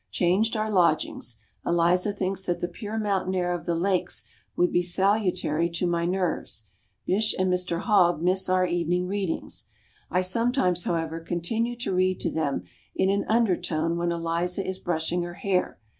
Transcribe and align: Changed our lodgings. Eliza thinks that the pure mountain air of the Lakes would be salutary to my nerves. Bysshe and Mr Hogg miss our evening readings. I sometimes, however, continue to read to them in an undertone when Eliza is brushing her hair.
Changed 0.09 0.57
our 0.57 0.71
lodgings. 0.71 1.37
Eliza 1.63 2.11
thinks 2.11 2.47
that 2.47 2.59
the 2.59 2.67
pure 2.67 2.97
mountain 2.97 3.35
air 3.35 3.53
of 3.53 3.67
the 3.67 3.75
Lakes 3.75 4.23
would 4.55 4.71
be 4.71 4.81
salutary 4.81 5.69
to 5.69 5.85
my 5.85 6.07
nerves. 6.07 6.65
Bysshe 7.05 7.35
and 7.37 7.53
Mr 7.53 7.81
Hogg 7.81 8.19
miss 8.19 8.49
our 8.49 8.65
evening 8.65 9.05
readings. 9.05 9.65
I 10.09 10.21
sometimes, 10.21 10.85
however, 10.85 11.19
continue 11.19 11.75
to 11.75 11.93
read 11.93 12.19
to 12.21 12.31
them 12.31 12.63
in 12.95 13.11
an 13.11 13.25
undertone 13.29 13.95
when 13.95 14.11
Eliza 14.11 14.65
is 14.67 14.79
brushing 14.79 15.21
her 15.21 15.35
hair. 15.35 15.77